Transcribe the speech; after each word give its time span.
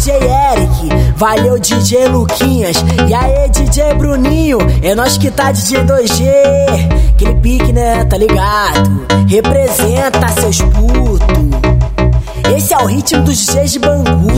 DJ 0.00 0.14
Eric, 0.14 0.88
valeu 1.14 1.58
DJ 1.58 2.08
Luquinhas. 2.08 2.82
E 3.06 3.12
aí, 3.12 3.50
DJ 3.50 3.92
Bruninho, 3.96 4.56
é 4.82 4.94
nós 4.94 5.18
que 5.18 5.30
tá 5.30 5.52
DJ 5.52 5.84
2G. 5.84 6.24
Aquele 7.10 7.34
pique, 7.34 7.70
né? 7.70 8.02
Tá 8.06 8.16
ligado? 8.16 9.06
Representa 9.28 10.26
seus 10.40 10.62
putos. 10.62 11.49
O 12.82 12.86
ritmo 12.86 13.22
dos 13.22 13.46
DJs 13.46 13.72
de 13.72 13.78
Bangu. 13.78 14.30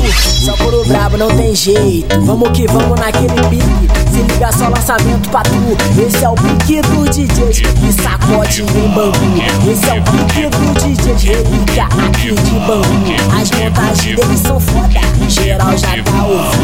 Só 0.45 0.57
por 0.57 0.87
brabo 0.87 1.17
não 1.17 1.29
tem 1.29 1.55
jeito. 1.55 2.21
Vamos 2.23 2.51
que 2.51 2.67
vamos 2.67 2.99
naquele 2.99 3.35
pique. 3.49 3.63
Se 4.11 4.23
liga 4.23 4.51
só 4.53 4.69
lançamento 4.69 5.29
pra 5.31 5.43
tu. 5.43 5.53
Esse 6.01 6.25
é 6.25 6.29
o 6.29 6.35
pique 6.35 6.81
do 6.83 7.05
DJs 7.09 7.61
que 7.61 7.93
sacode 8.03 8.63
em 8.63 8.89
Bangu. 8.89 9.71
Esse 9.71 9.89
é 9.89 9.95
o 9.95 10.03
pique 10.03 10.49
do 10.49 10.75
DJs 10.75 11.23
relíquia 11.23 11.85
aqui 11.85 12.33
de 12.33 12.51
Bangu. 12.67 13.41
As 13.41 13.51
montagens 13.53 14.17
deles 14.17 14.41
são 14.41 14.59
foda. 14.59 15.01
Geral 15.29 15.77
já 15.79 16.03
tá 16.03 16.25
ouvindo. 16.27 16.62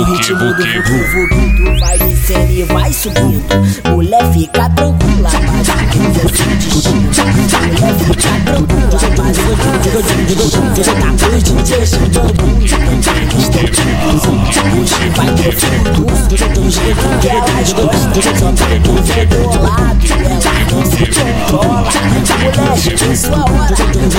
O 0.00 0.02
ritmo 0.02 0.38
do 0.38 0.64
vucu 0.64 1.78
vai 1.78 1.98
descendo 1.98 2.50
e 2.50 2.62
vai 2.62 2.90
subindo. 2.90 3.44
Mulher 3.90 4.32
fica 4.32 4.70
tranquila, 4.70 5.28
mas 5.46 5.68
a 5.68 5.74
crise 5.74 6.20
é 6.20 6.28
sem 6.38 6.56
destino. 6.56 7.10
Mulher 7.68 7.94
fica 7.98 8.40
tranquila, 8.40 8.98
mas 9.18 9.38
a 9.38 9.50
crise 9.50 9.80
é 9.80 10.00
Tá 10.80 11.12
com 11.18 11.36
os 11.36 11.42
DJs 11.42 11.90
chegando 11.90 12.50
Eles 12.50 13.42
estão 13.42 13.66
tipo 13.68 14.70
Hoje 14.80 14.94
vai 15.16 15.28
ter 15.34 15.52
futuro 15.52 16.06
Do 16.54 16.70
jeito 16.70 17.08
que 17.20 17.28
elas 17.28 17.72
gostam 17.72 18.22
Só 18.22 18.52
tem 18.52 18.80
que 18.80 19.12
ver 19.12 19.26
do 19.26 19.62
lado 19.62 20.00
Ela 20.18 20.64
não 20.70 20.82
se 20.86 21.04
controla 21.06 21.90
Mulher, 22.40 22.76
chegou 22.78 23.14
sua 23.16 23.40
hora 23.40 23.76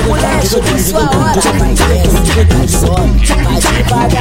Mulher, 0.07 0.41
chegou 0.45 0.79
sua 0.79 1.01
hora 1.01 1.41
Vai 1.57 1.73
desce, 1.73 2.21
vai 2.45 2.67
sobe 2.67 3.19
Vai 3.43 3.61
chota 3.61 4.20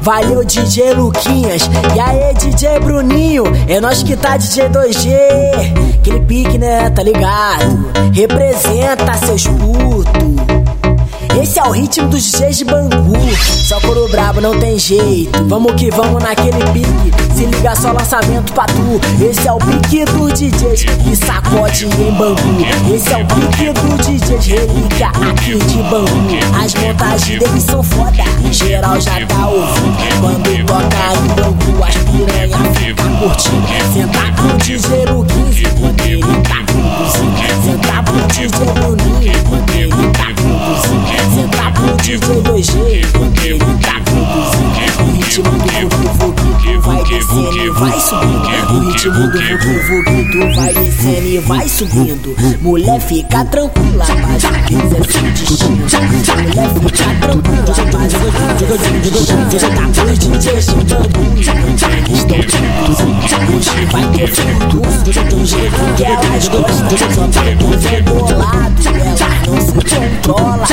valeu 0.00 0.44
DJ 0.44 0.94
Luquinhas. 0.94 1.68
E 1.94 2.00
aí, 2.00 2.34
DJ 2.34 2.80
Bruninho, 2.80 3.44
é 3.68 3.80
nós 3.80 4.02
que 4.02 4.16
tá 4.16 4.36
DJ 4.36 4.68
2G. 4.68 5.10
Aquele 6.00 6.20
pique, 6.20 6.58
né? 6.58 6.90
Tá 6.90 7.02
ligado? 7.02 7.90
Representa 8.12 9.14
seus 9.26 9.46
putos. 9.46 10.60
Esse 11.40 11.58
é 11.58 11.62
o 11.62 11.70
ritmo 11.70 12.08
dos 12.08 12.22
DJs 12.30 12.58
de 12.58 12.64
Bangu. 12.64 13.16
Só 13.66 13.80
por 13.80 13.96
o 13.96 14.08
brabo 14.08 14.40
não 14.40 14.58
tem 14.58 14.78
jeito. 14.78 15.42
Vamos 15.46 15.72
que 15.74 15.90
vamos 15.90 16.22
naquele 16.22 16.62
pique. 16.72 17.34
Se 17.34 17.46
liga 17.46 17.74
só 17.76 17.92
lançamento 17.92 18.52
pra 18.52 18.66
tu. 18.66 19.24
Esse 19.24 19.48
é 19.48 19.52
o 19.52 19.58
pique 19.58 20.04
do 20.04 20.30
DJs 20.30 20.84
que 20.84 21.16
sacode 21.16 21.86
em 21.86 22.12
Bangu. 22.12 22.94
Esse 22.94 23.12
é 23.12 23.16
o 23.16 23.26
pique 23.26 23.72
do 23.72 23.96
DJs 23.96 24.46
relíquia 24.46 25.08
aqui 25.08 25.54
de 25.54 25.82
Bangu. 25.84 26.62
As 26.62 26.74
montagens 26.74 27.38
deles 27.38 27.62
são 27.62 27.82
foda. 27.82 28.22
Geral 28.50 29.00
já 29.00 29.24
tá 29.26 29.48
ouvindo. 29.48 29.79
Quando 30.20 30.66
toca 30.66 31.14
em 31.14 31.28
Bangu, 31.34 31.82
as 31.82 31.96
piranha 31.96 32.58
fica 32.74 33.02
curtindo. 33.18 33.66
Senta 33.90 34.32
com 34.36 34.48
o 34.48 34.58
DJ 34.58 34.99
vai 47.72 48.00
subindo. 48.00 48.48
O 48.70 48.80
ritmo 48.80 49.28
do 49.28 49.38
vucu 49.38 50.54
vai 50.56 50.72
descendo 50.74 51.26
e 51.26 51.38
vai 51.38 51.68
subindo. 51.68 52.36
Mulher 52.60 53.00
fica 53.00 53.44
tranquila, 53.44 54.04
mas 54.22 54.44
a 54.44 54.50
crise 54.62 54.96
é 54.96 55.30
destino. 55.30 55.76
Mulher 55.76 56.68
fica 56.74 57.04
tranquila, 57.20 57.74
mas 57.92 58.14
a 58.14 58.22
crise 58.22 58.60
é. 58.60 59.70
Tá 59.70 60.02
os 60.04 60.18
DJs 60.18 60.66
chegando, 60.66 61.10
eles 61.36 62.18
estão. 62.18 62.40
Hoje 63.50 63.86
vai 63.90 64.06
ter 64.12 64.28
futuro, 64.28 64.90
do 65.28 65.46
jeito 65.46 65.94
que 65.96 66.04
elas 66.04 66.48
gostam. 66.48 66.98
Só 67.14 67.24
tem 67.28 67.56
que 67.56 67.76
ver 67.76 68.02
do 68.02 68.38
lado, 68.38 68.80
elas 68.86 69.20
não 69.46 69.60
se 69.60 69.72
controla. 69.72 70.66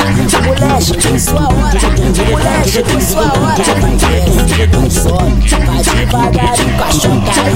Mulher, 0.44 0.82
chegou 0.82 1.18
sua 1.18 1.42
hora. 1.42 1.78
Mulher, 2.30 2.64
chegou 2.66 3.00
sua 3.00 3.22
hora. 3.22 3.62
Vai 3.80 3.96
desce, 3.96 4.66
vai 4.66 4.90
sobe, 4.90 5.48
vai 5.66 6.26
a 6.26 6.27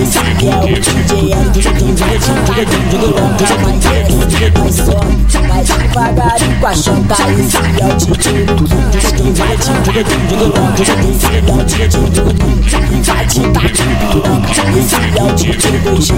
chota. 0.07 0.71
Esse 0.71 0.91
que 1.05 1.33
é 1.33 1.37
o 1.37 1.51
DJ 1.51 1.71
Eric. 1.73 2.23
Vai 2.49 3.37
devagarinho, 3.37 4.27
vai 4.31 4.51
desce, 4.51 4.53
vai 4.53 4.73
sobe, 4.73 5.15
vai 5.49 5.63
devagarinho 5.65 6.61
com 6.61 6.67
a 6.67 6.75
chota. 6.75 7.15
Esse 7.33 7.57
é 7.57 7.61
o 7.61 7.95
DJ 7.97 8.25
Luquinhas. 8.47 9.05
Vai 9.39 9.57
devagarinho, 9.57 10.37
esse 10.83 11.27
é 11.27 11.39
o 11.41 11.65
DJ 11.65 11.87
Luquinhas. 12.23 13.07
Vai 13.07 13.27
te 13.27 13.41
dar 13.41 13.69
de 13.69 13.83
piroca. 13.83 14.51
Esse 14.79 14.95
é 14.95 15.23
o 15.23 15.33
DJ 15.33 15.65
2G. 15.83 16.11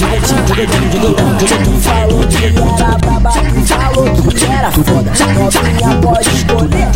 Vai 0.00 0.20
te 0.20 0.34
dar 0.34 0.56
de 0.56 0.76
piroca. 0.90 1.24
Tu 1.38 1.44
falou 1.46 1.65
foda. 4.84 5.16
Novinha 5.36 5.90
pode 6.02 6.28
escolher 6.28 6.86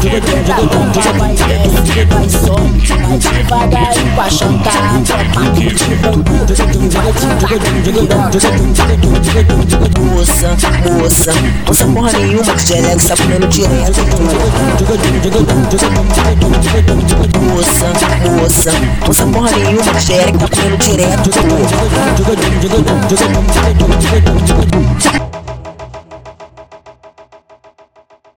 Quer 0.00 0.20
da 0.46 0.54
bomba 0.56 1.00
vai 1.18 1.34
desce, 1.34 2.04
vai 2.06 2.28
sobe 2.28 2.82
Vai 2.88 3.18
devagarinho 3.18 4.14
com 4.14 4.20
a 4.20 4.30
chanta 4.30 4.70
Tropa 5.04 5.42
de 5.52 5.68
bambu 5.96 6.34
Vai 6.34 6.72
te 6.72 6.88
Moça, 10.02 10.56
moça 10.90 11.32
Essa 11.70 11.86
porra 11.86 12.12
nenhuma 12.12 12.54
DJ 12.54 12.78
Alex 12.78 13.04
tá 13.06 13.16
comendo 13.16 13.46
direto 13.48 14.00
Moça, 17.40 17.86
moça 18.24 18.70
Essa 19.08 19.26
porra 19.26 19.50
nenhuma 19.52 19.92
DJ 19.92 20.20
Alex 20.22 20.38
tá 20.38 20.48
comendo 20.48 20.76
direto 20.78 21.30